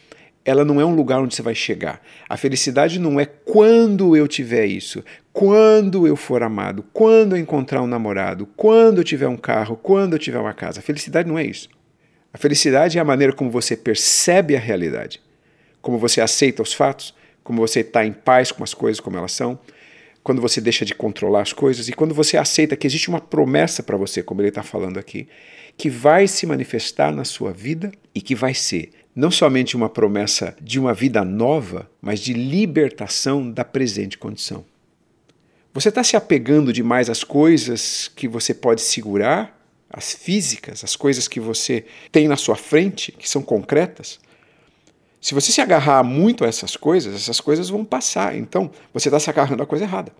ela 0.45 0.65
não 0.65 0.81
é 0.81 0.85
um 0.85 0.95
lugar 0.95 1.21
onde 1.21 1.35
você 1.35 1.41
vai 1.41 1.55
chegar. 1.55 2.01
A 2.27 2.35
felicidade 2.35 2.99
não 2.99 3.19
é 3.19 3.25
quando 3.25 4.15
eu 4.15 4.27
tiver 4.27 4.65
isso, 4.65 5.03
quando 5.31 6.05
eu 6.05 6.15
for 6.15 6.43
amado, 6.43 6.83
quando 6.91 7.35
eu 7.35 7.41
encontrar 7.41 7.81
um 7.81 7.87
namorado, 7.87 8.47
quando 8.57 8.97
eu 8.97 9.03
tiver 9.03 9.27
um 9.27 9.37
carro, 9.37 9.77
quando 9.77 10.13
eu 10.13 10.19
tiver 10.19 10.39
uma 10.39 10.53
casa. 10.53 10.79
A 10.79 10.83
felicidade 10.83 11.29
não 11.29 11.37
é 11.37 11.45
isso. 11.45 11.69
A 12.33 12.37
felicidade 12.37 12.97
é 12.97 13.01
a 13.01 13.05
maneira 13.05 13.31
como 13.31 13.49
você 13.49 13.77
percebe 13.77 14.55
a 14.55 14.59
realidade, 14.59 15.21
como 15.81 15.97
você 15.97 16.19
aceita 16.19 16.63
os 16.63 16.73
fatos, 16.73 17.13
como 17.43 17.61
você 17.61 17.81
está 17.81 18.05
em 18.05 18.13
paz 18.13 18.51
com 18.51 18.63
as 18.63 18.73
coisas 18.73 18.99
como 18.99 19.17
elas 19.17 19.31
são, 19.31 19.59
quando 20.23 20.41
você 20.41 20.61
deixa 20.61 20.85
de 20.85 20.95
controlar 20.95 21.41
as 21.41 21.51
coisas 21.51 21.89
e 21.89 21.93
quando 21.93 22.15
você 22.15 22.37
aceita 22.37 22.77
que 22.77 22.87
existe 22.87 23.09
uma 23.09 23.19
promessa 23.19 23.83
para 23.83 23.97
você, 23.97 24.23
como 24.23 24.41
ele 24.41 24.49
está 24.49 24.63
falando 24.63 24.97
aqui, 24.97 25.27
que 25.77 25.89
vai 25.89 26.27
se 26.27 26.45
manifestar 26.45 27.11
na 27.11 27.25
sua 27.25 27.51
vida 27.51 27.91
e 28.15 28.21
que 28.21 28.33
vai 28.33 28.53
ser 28.53 28.91
não 29.15 29.29
somente 29.29 29.75
uma 29.75 29.89
promessa 29.89 30.55
de 30.61 30.79
uma 30.79 30.93
vida 30.93 31.23
nova, 31.23 31.89
mas 32.01 32.19
de 32.19 32.33
libertação 32.33 33.51
da 33.51 33.63
presente 33.63 34.17
condição. 34.17 34.65
Você 35.73 35.89
está 35.89 36.03
se 36.03 36.15
apegando 36.15 36.71
demais 36.71 37.09
às 37.09 37.23
coisas 37.23 38.09
que 38.15 38.27
você 38.27 38.53
pode 38.53 38.81
segurar, 38.81 39.59
as 39.89 40.13
físicas, 40.13 40.83
as 40.83 40.95
coisas 40.95 41.27
que 41.27 41.39
você 41.39 41.85
tem 42.11 42.27
na 42.27 42.35
sua 42.35 42.55
frente, 42.55 43.11
que 43.11 43.29
são 43.29 43.43
concretas? 43.43 44.19
Se 45.23 45.33
você 45.33 45.53
se 45.53 45.61
agarrar 45.61 46.03
muito 46.03 46.43
a 46.43 46.49
essas 46.49 46.75
coisas, 46.75 47.15
essas 47.15 47.39
coisas 47.39 47.69
vão 47.69 47.85
passar. 47.85 48.35
Então, 48.35 48.69
você 48.93 49.07
está 49.07 49.17
se 49.21 49.29
agarrando 49.29 49.63
à 49.63 49.65
coisa 49.65 49.85
errada. 49.85 50.11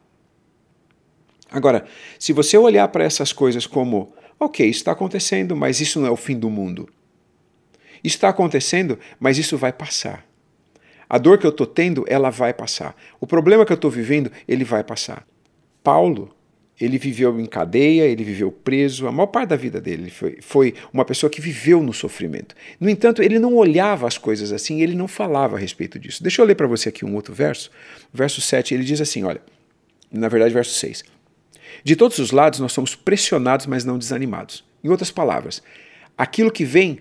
Agora, 1.52 1.84
se 2.18 2.32
você 2.32 2.58
olhar 2.58 2.88
para 2.88 3.04
essas 3.04 3.34
coisas 3.34 3.68
como, 3.68 4.14
ok, 4.40 4.66
isso 4.66 4.80
está 4.80 4.94
acontecendo, 4.94 5.58
mas 5.58 5.82
isso 5.82 6.00
não 6.00 6.08
é 6.08 6.10
o 6.10 6.16
fim 6.16 6.40
do 6.40 6.50
mundo. 6.50 6.88
Isso 8.02 8.16
está 8.16 8.30
acontecendo, 8.30 8.98
mas 9.20 9.38
isso 9.38 9.58
vai 9.58 9.74
passar. 9.74 10.26
A 11.10 11.18
dor 11.18 11.38
que 11.38 11.46
eu 11.46 11.52
estou 11.52 11.68
tendo, 11.68 12.06
ela 12.08 12.30
vai 12.30 12.54
passar. 12.54 12.96
O 13.20 13.28
problema 13.28 13.66
que 13.66 13.74
eu 13.74 13.76
estou 13.76 13.92
vivendo, 13.92 14.32
ele 14.48 14.64
vai 14.64 14.86
passar. 14.86 15.28
Paulo, 15.84 16.34
ele 16.84 16.98
viveu 16.98 17.40
em 17.40 17.46
cadeia, 17.46 18.04
ele 18.04 18.24
viveu 18.24 18.52
preso, 18.52 19.08
a 19.08 19.12
maior 19.12 19.28
parte 19.28 19.50
da 19.50 19.56
vida 19.56 19.80
dele 19.80 20.10
foi, 20.10 20.38
foi 20.42 20.74
uma 20.92 21.06
pessoa 21.06 21.30
que 21.30 21.40
viveu 21.40 21.82
no 21.82 21.94
sofrimento. 21.94 22.56
No 22.80 22.90
entanto, 22.90 23.22
ele 23.22 23.40
não 23.40 23.56
olhava 23.56 24.08
as 24.08 24.18
coisas 24.18 24.52
assim, 24.52 24.82
ele 24.82 24.96
não 24.96 25.08
falava 25.08 25.56
a 25.56 25.60
respeito 25.60 25.98
disso. 25.98 26.22
Deixa 26.22 26.42
eu 26.42 26.46
ler 26.46 26.56
para 26.56 26.68
você 26.68 26.90
aqui 26.90 27.06
um 27.06 27.16
outro 27.16 27.34
verso. 27.34 27.72
Verso 28.14 28.42
7, 28.42 28.74
ele 28.74 28.84
diz 28.84 29.00
assim: 29.00 29.24
olha, 29.24 29.42
na 30.12 30.28
verdade, 30.28 30.54
verso 30.54 30.74
6. 30.74 31.04
De 31.84 31.96
todos 31.96 32.20
os 32.20 32.32
lados 32.32 32.60
nós 32.60 32.74
somos 32.74 32.96
pressionados, 32.96 33.66
mas 33.66 33.86
não 33.86 33.98
desanimados. 33.98 34.64
Em 34.84 34.90
outras 34.90 35.10
palavras, 35.10 35.64
aquilo 36.18 36.52
que 36.52 36.66
vem 36.66 37.00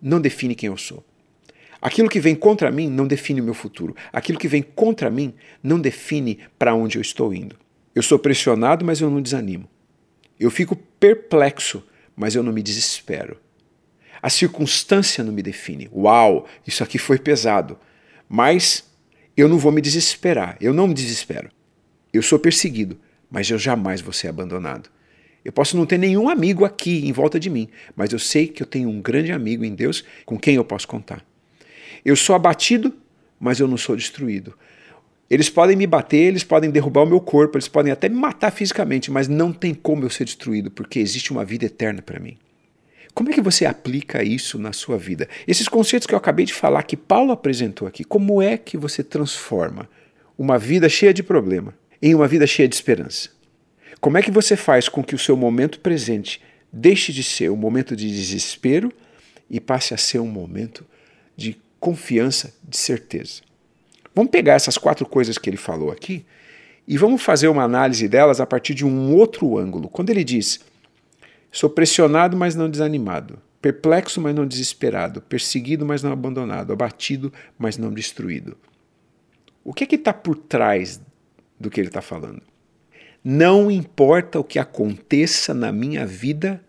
não 0.00 0.20
define 0.20 0.54
quem 0.54 0.68
eu 0.68 0.76
sou. 0.76 1.04
Aquilo 1.80 2.08
que 2.08 2.18
vem 2.18 2.34
contra 2.34 2.70
mim 2.70 2.88
não 2.88 3.06
define 3.06 3.40
o 3.40 3.44
meu 3.44 3.54
futuro. 3.54 3.94
Aquilo 4.12 4.38
que 4.38 4.48
vem 4.48 4.62
contra 4.62 5.10
mim 5.10 5.34
não 5.62 5.80
define 5.80 6.38
para 6.58 6.74
onde 6.74 6.98
eu 6.98 7.02
estou 7.02 7.32
indo. 7.32 7.56
Eu 7.98 8.02
sou 8.04 8.16
pressionado, 8.16 8.84
mas 8.84 9.00
eu 9.00 9.10
não 9.10 9.20
desanimo. 9.20 9.68
Eu 10.38 10.52
fico 10.52 10.76
perplexo, 10.76 11.82
mas 12.14 12.36
eu 12.36 12.44
não 12.44 12.52
me 12.52 12.62
desespero. 12.62 13.36
A 14.22 14.30
circunstância 14.30 15.24
não 15.24 15.32
me 15.32 15.42
define. 15.42 15.90
Uau, 15.92 16.46
isso 16.64 16.84
aqui 16.84 16.96
foi 16.96 17.18
pesado. 17.18 17.76
Mas 18.28 18.88
eu 19.36 19.48
não 19.48 19.58
vou 19.58 19.72
me 19.72 19.80
desesperar. 19.80 20.56
Eu 20.60 20.72
não 20.72 20.86
me 20.86 20.94
desespero. 20.94 21.50
Eu 22.12 22.22
sou 22.22 22.38
perseguido, 22.38 22.96
mas 23.28 23.50
eu 23.50 23.58
jamais 23.58 24.00
vou 24.00 24.12
ser 24.12 24.28
abandonado. 24.28 24.88
Eu 25.44 25.50
posso 25.50 25.76
não 25.76 25.84
ter 25.84 25.98
nenhum 25.98 26.28
amigo 26.28 26.64
aqui 26.64 27.04
em 27.04 27.10
volta 27.10 27.40
de 27.40 27.50
mim, 27.50 27.68
mas 27.96 28.12
eu 28.12 28.18
sei 28.20 28.46
que 28.46 28.62
eu 28.62 28.66
tenho 28.68 28.88
um 28.88 29.02
grande 29.02 29.32
amigo 29.32 29.64
em 29.64 29.74
Deus 29.74 30.04
com 30.24 30.38
quem 30.38 30.54
eu 30.54 30.64
posso 30.64 30.86
contar. 30.86 31.26
Eu 32.04 32.14
sou 32.14 32.36
abatido, 32.36 32.94
mas 33.40 33.58
eu 33.58 33.66
não 33.66 33.76
sou 33.76 33.96
destruído. 33.96 34.56
Eles 35.30 35.50
podem 35.50 35.76
me 35.76 35.86
bater, 35.86 36.18
eles 36.18 36.42
podem 36.42 36.70
derrubar 36.70 37.02
o 37.02 37.06
meu 37.06 37.20
corpo, 37.20 37.56
eles 37.56 37.68
podem 37.68 37.92
até 37.92 38.08
me 38.08 38.16
matar 38.16 38.50
fisicamente, 38.50 39.10
mas 39.10 39.28
não 39.28 39.52
tem 39.52 39.74
como 39.74 40.04
eu 40.04 40.10
ser 40.10 40.24
destruído, 40.24 40.70
porque 40.70 40.98
existe 40.98 41.30
uma 41.30 41.44
vida 41.44 41.66
eterna 41.66 42.00
para 42.00 42.18
mim. 42.18 42.38
Como 43.14 43.30
é 43.30 43.32
que 43.32 43.42
você 43.42 43.66
aplica 43.66 44.22
isso 44.22 44.58
na 44.58 44.72
sua 44.72 44.96
vida? 44.96 45.28
Esses 45.46 45.68
conceitos 45.68 46.06
que 46.06 46.14
eu 46.14 46.18
acabei 46.18 46.46
de 46.46 46.54
falar, 46.54 46.82
que 46.84 46.96
Paulo 46.96 47.32
apresentou 47.32 47.86
aqui, 47.86 48.04
como 48.04 48.40
é 48.40 48.56
que 48.56 48.78
você 48.78 49.02
transforma 49.02 49.88
uma 50.38 50.56
vida 50.56 50.88
cheia 50.88 51.12
de 51.12 51.22
problema 51.22 51.74
em 52.00 52.14
uma 52.14 52.28
vida 52.28 52.46
cheia 52.46 52.68
de 52.68 52.76
esperança? 52.76 53.30
Como 54.00 54.16
é 54.16 54.22
que 54.22 54.30
você 54.30 54.56
faz 54.56 54.88
com 54.88 55.02
que 55.02 55.14
o 55.14 55.18
seu 55.18 55.36
momento 55.36 55.80
presente 55.80 56.40
deixe 56.72 57.12
de 57.12 57.24
ser 57.24 57.50
um 57.50 57.56
momento 57.56 57.96
de 57.96 58.08
desespero 58.08 58.92
e 59.50 59.58
passe 59.58 59.92
a 59.92 59.96
ser 59.96 60.20
um 60.20 60.28
momento 60.28 60.86
de 61.36 61.56
confiança, 61.80 62.54
de 62.62 62.76
certeza? 62.76 63.47
Vamos 64.18 64.32
pegar 64.32 64.54
essas 64.54 64.76
quatro 64.76 65.06
coisas 65.06 65.38
que 65.38 65.48
ele 65.48 65.56
falou 65.56 65.92
aqui 65.92 66.26
e 66.88 66.98
vamos 66.98 67.22
fazer 67.22 67.46
uma 67.46 67.62
análise 67.62 68.08
delas 68.08 68.40
a 68.40 68.46
partir 68.46 68.74
de 68.74 68.84
um 68.84 69.14
outro 69.14 69.56
ângulo. 69.56 69.88
Quando 69.88 70.10
ele 70.10 70.24
diz: 70.24 70.58
sou 71.52 71.70
pressionado, 71.70 72.36
mas 72.36 72.56
não 72.56 72.68
desanimado, 72.68 73.38
perplexo, 73.62 74.20
mas 74.20 74.34
não 74.34 74.44
desesperado, 74.44 75.22
perseguido, 75.22 75.86
mas 75.86 76.02
não 76.02 76.10
abandonado, 76.10 76.72
abatido, 76.72 77.32
mas 77.56 77.78
não 77.78 77.92
destruído. 77.92 78.56
O 79.62 79.72
que 79.72 79.84
é 79.84 79.94
está 79.96 80.12
por 80.12 80.34
trás 80.34 81.00
do 81.60 81.70
que 81.70 81.80
ele 81.80 81.86
está 81.86 82.02
falando? 82.02 82.42
Não 83.22 83.70
importa 83.70 84.40
o 84.40 84.42
que 84.42 84.58
aconteça 84.58 85.54
na 85.54 85.70
minha 85.70 86.04
vida, 86.04 86.60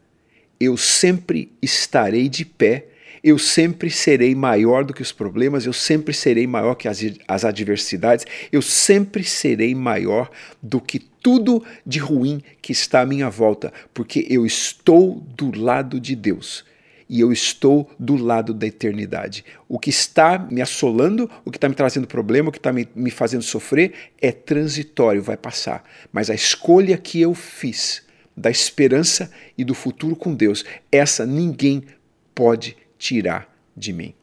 eu 0.60 0.78
sempre 0.78 1.52
estarei 1.64 2.30
de 2.30 2.46
pé, 2.46 2.90
eu 3.24 3.38
sempre 3.38 3.90
serei 3.90 4.34
maior 4.34 4.84
do 4.84 4.94
que 4.94 5.02
os 5.02 5.12
problemas, 5.12 5.66
eu 5.66 5.74
sempre 5.74 6.14
serei 6.14 6.48
maior 6.48 6.76
que 6.76 6.88
as, 6.88 7.00
as 7.28 7.46
adversidades, 7.46 8.26
eu 8.52 8.62
sempre 8.62 9.24
serei 9.24 9.76
maior 9.76 10.30
do 10.62 10.80
que 10.80 11.00
tudo 11.00 11.64
de 11.86 12.00
ruim 12.00 12.42
que 12.62 12.72
está 12.72 13.02
à 13.02 13.06
minha 13.06 13.30
volta, 13.30 13.74
porque 13.94 14.26
eu 14.30 14.46
estou 14.46 15.24
do 15.36 15.58
lado 15.58 16.00
de 16.00 16.16
Deus 16.16 16.66
e 17.10 17.20
eu 17.20 17.32
estou 17.34 17.90
do 17.98 18.16
lado 18.16 18.54
da 18.54 18.68
eternidade. 18.68 19.44
O 19.68 19.80
que 19.80 19.90
está 19.90 20.38
me 20.38 20.62
assolando, 20.62 21.30
o 21.44 21.50
que 21.50 21.58
está 21.58 21.68
me 21.68 21.74
trazendo 21.74 22.08
problema, 22.08 22.50
o 22.50 22.52
que 22.52 22.60
está 22.60 22.72
me, 22.72 22.88
me 22.96 23.10
fazendo 23.10 23.42
sofrer 23.42 23.94
é 24.22 24.32
transitório, 24.32 25.22
vai 25.22 25.36
passar. 25.36 25.84
Mas 26.12 26.30
a 26.30 26.36
escolha 26.36 26.98
que 26.98 27.20
eu 27.20 27.34
fiz 27.34 28.04
da 28.38 28.52
esperança 28.52 29.32
e 29.58 29.64
do 29.64 29.74
futuro 29.74 30.16
com 30.16 30.34
Deus, 30.34 30.64
essa 30.92 31.26
ninguém 31.26 31.84
pode 32.34 32.78
tirar 33.00 33.48
de 33.76 33.94
mim. 33.94 34.14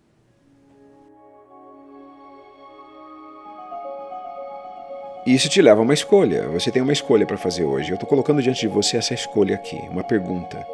Isso 5.26 5.48
te 5.48 5.60
leva 5.60 5.80
a 5.80 5.82
uma 5.82 5.94
escolha. 5.94 6.46
Você 6.50 6.70
tem 6.70 6.80
uma 6.80 6.92
escolha 6.92 7.26
para 7.26 7.36
fazer 7.36 7.64
hoje. 7.64 7.90
Eu 7.90 7.94
estou 7.94 8.08
colocando 8.08 8.40
diante 8.40 8.60
de 8.60 8.68
você 8.68 8.96
essa 8.96 9.12
escolha 9.12 9.56
aqui, 9.56 9.76
uma 9.90 10.04
pergunta. 10.04 10.64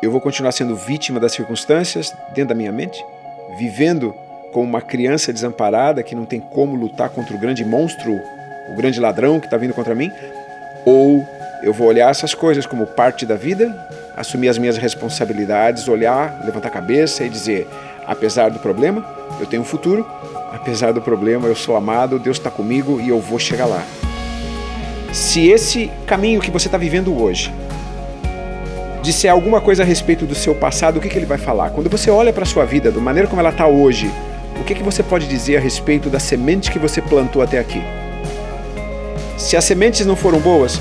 Eu 0.00 0.10
vou 0.10 0.20
continuar 0.20 0.52
sendo 0.52 0.76
vítima 0.76 1.20
das 1.20 1.32
circunstâncias 1.32 2.14
dentro 2.28 2.50
da 2.50 2.54
minha 2.54 2.72
mente? 2.72 3.04
Vivendo 3.58 4.14
como 4.52 4.64
uma 4.64 4.80
criança 4.80 5.32
desamparada 5.32 6.02
que 6.02 6.14
não 6.14 6.24
tem 6.24 6.40
como 6.40 6.74
lutar 6.74 7.10
contra 7.10 7.36
o 7.36 7.38
grande 7.38 7.64
monstro, 7.64 8.18
o 8.70 8.76
grande 8.76 9.00
ladrão 9.00 9.38
que 9.40 9.46
está 9.46 9.58
vindo 9.58 9.74
contra 9.74 9.94
mim? 9.94 10.10
Ou 10.86 11.26
eu 11.62 11.72
vou 11.72 11.88
olhar 11.88 12.10
essas 12.10 12.34
coisas 12.34 12.64
como 12.64 12.86
parte 12.86 13.26
da 13.26 13.34
vida, 13.34 13.74
assumir 14.16 14.48
as 14.48 14.58
minhas 14.58 14.76
responsabilidades, 14.76 15.86
olhar, 15.86 16.40
levantar 16.44 16.68
a 16.68 16.70
cabeça 16.70 17.24
e 17.24 17.28
dizer: 17.28 17.68
apesar 18.06 18.50
do 18.50 18.58
problema, 18.58 19.04
eu 19.38 19.46
tenho 19.46 19.62
um 19.62 19.64
futuro, 19.64 20.08
apesar 20.52 20.92
do 20.92 21.02
problema, 21.02 21.46
eu 21.46 21.54
sou 21.54 21.76
amado, 21.76 22.18
Deus 22.18 22.38
está 22.38 22.50
comigo 22.50 23.00
e 23.00 23.08
eu 23.08 23.20
vou 23.20 23.38
chegar 23.38 23.66
lá. 23.66 23.84
Se 25.12 25.48
esse 25.48 25.90
caminho 26.06 26.40
que 26.40 26.50
você 26.50 26.68
está 26.68 26.78
vivendo 26.78 27.16
hoje 27.16 27.52
disser 29.02 29.30
alguma 29.30 29.60
coisa 29.60 29.84
a 29.84 29.86
respeito 29.86 30.26
do 30.26 30.34
seu 30.34 30.52
passado, 30.52 30.96
o 30.96 31.00
que, 31.00 31.08
que 31.08 31.16
ele 31.16 31.26
vai 31.26 31.38
falar? 31.38 31.70
Quando 31.70 31.88
você 31.88 32.10
olha 32.10 32.32
para 32.32 32.42
a 32.42 32.46
sua 32.46 32.64
vida, 32.64 32.90
da 32.90 33.00
maneira 33.00 33.28
como 33.28 33.40
ela 33.40 33.50
está 33.50 33.66
hoje, 33.66 34.10
o 34.60 34.64
que, 34.64 34.74
que 34.74 34.82
você 34.82 35.00
pode 35.00 35.28
dizer 35.28 35.58
a 35.58 35.60
respeito 35.60 36.10
da 36.10 36.18
semente 36.18 36.72
que 36.72 36.78
você 36.78 37.00
plantou 37.00 37.40
até 37.40 37.58
aqui? 37.58 37.80
Se 39.38 39.56
as 39.56 39.64
sementes 39.64 40.04
não 40.04 40.16
foram 40.16 40.40
boas, 40.40 40.80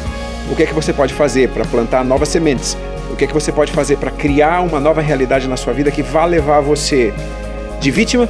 o 0.52 0.56
que 0.56 0.64
é 0.64 0.66
que 0.66 0.74
você 0.74 0.92
pode 0.92 1.14
fazer 1.14 1.50
para 1.50 1.66
plantar 1.66 2.04
novas 2.04 2.30
sementes? 2.30 2.76
O 3.16 3.18
que 3.18 3.24
é 3.24 3.28
que 3.28 3.34
você 3.34 3.50
pode 3.50 3.72
fazer 3.72 3.96
para 3.96 4.12
criar 4.12 4.60
uma 4.60 4.78
nova 4.78 5.00
realidade 5.00 5.48
na 5.48 5.56
sua 5.56 5.72
vida 5.72 5.90
que 5.90 6.04
vá 6.04 6.26
levar 6.26 6.60
você 6.60 7.14
de 7.80 7.90
vítima 7.90 8.28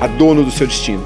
a 0.00 0.06
dono 0.06 0.44
do 0.44 0.52
seu 0.52 0.68
destino? 0.68 1.02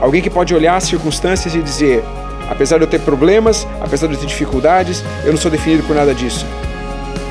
Alguém 0.00 0.22
que 0.22 0.30
pode 0.30 0.54
olhar 0.54 0.76
as 0.76 0.84
circunstâncias 0.84 1.56
e 1.56 1.58
dizer: 1.60 2.04
apesar 2.48 2.78
de 2.78 2.84
eu 2.84 2.86
ter 2.86 3.00
problemas, 3.00 3.66
apesar 3.80 4.06
de 4.06 4.12
eu 4.14 4.20
ter 4.20 4.26
dificuldades, 4.26 5.02
eu 5.24 5.32
não 5.32 5.36
sou 5.36 5.50
definido 5.50 5.82
por 5.82 5.96
nada 5.96 6.14
disso. 6.14 6.46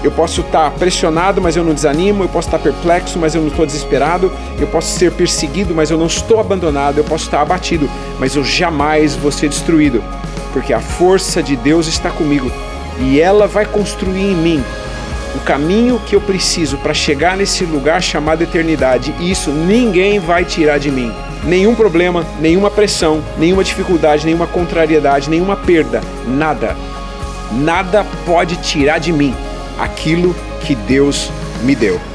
Eu 0.03 0.11
posso 0.11 0.41
estar 0.41 0.69
pressionado, 0.71 1.41
mas 1.41 1.55
eu 1.55 1.63
não 1.63 1.73
desanimo. 1.73 2.25
Eu 2.25 2.27
posso 2.27 2.49
estar 2.49 2.59
perplexo, 2.59 3.17
mas 3.17 3.33
eu 3.33 3.39
não 3.39 3.47
estou 3.47 3.65
desesperado. 3.65 4.29
Eu 4.59 4.67
posso 4.67 4.99
ser 4.99 5.13
perseguido, 5.13 5.73
mas 5.73 5.89
eu 5.89 5.97
não 5.97 6.07
estou 6.07 6.41
abandonado. 6.41 6.97
Eu 6.97 7.05
posso 7.05 7.23
estar 7.23 7.39
abatido, 7.39 7.89
mas 8.19 8.35
eu 8.35 8.43
jamais 8.43 9.15
vou 9.15 9.31
ser 9.31 9.47
destruído, 9.47 10.03
porque 10.51 10.73
a 10.73 10.81
força 10.81 11.41
de 11.41 11.55
Deus 11.55 11.87
está 11.87 12.11
comigo 12.11 12.51
e 13.01 13.19
ela 13.19 13.47
vai 13.47 13.65
construir 13.65 14.31
em 14.31 14.35
mim 14.35 14.63
o 15.35 15.39
caminho 15.39 15.99
que 16.05 16.15
eu 16.15 16.21
preciso 16.21 16.77
para 16.77 16.93
chegar 16.93 17.37
nesse 17.37 17.63
lugar 17.63 18.01
chamado 18.01 18.43
eternidade. 18.43 19.13
E 19.19 19.31
isso 19.31 19.49
ninguém 19.51 20.19
vai 20.19 20.43
tirar 20.45 20.77
de 20.77 20.91
mim. 20.91 21.11
Nenhum 21.43 21.73
problema, 21.73 22.25
nenhuma 22.39 22.69
pressão, 22.69 23.23
nenhuma 23.37 23.63
dificuldade, 23.63 24.25
nenhuma 24.25 24.45
contrariedade, 24.45 25.29
nenhuma 25.29 25.55
perda, 25.55 26.01
nada. 26.27 26.75
Nada 27.51 28.05
pode 28.25 28.57
tirar 28.57 28.99
de 28.99 29.11
mim 29.11 29.33
aquilo 29.79 30.35
que 30.61 30.75
Deus 30.75 31.31
me 31.63 31.75
deu. 31.75 32.10